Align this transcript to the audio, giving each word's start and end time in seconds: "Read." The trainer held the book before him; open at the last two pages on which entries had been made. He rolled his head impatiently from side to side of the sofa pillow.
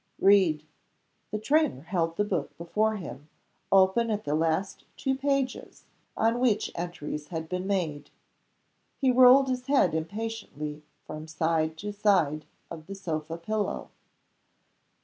"Read." 0.19 0.65
The 1.29 1.37
trainer 1.37 1.81
held 1.83 2.15
the 2.17 2.23
book 2.23 2.57
before 2.57 2.95
him; 2.95 3.29
open 3.71 4.09
at 4.09 4.23
the 4.23 4.33
last 4.33 4.83
two 4.97 5.15
pages 5.15 5.85
on 6.17 6.39
which 6.39 6.71
entries 6.73 7.27
had 7.27 7.47
been 7.47 7.67
made. 7.67 8.09
He 8.97 9.11
rolled 9.11 9.47
his 9.47 9.67
head 9.67 9.93
impatiently 9.93 10.81
from 11.05 11.27
side 11.27 11.77
to 11.77 11.93
side 11.93 12.45
of 12.71 12.87
the 12.87 12.95
sofa 12.95 13.37
pillow. 13.37 13.89